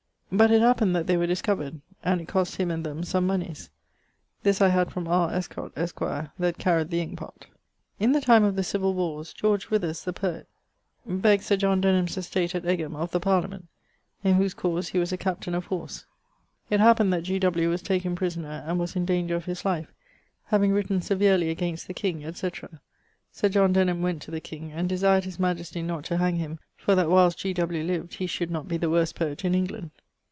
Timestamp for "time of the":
8.21-8.63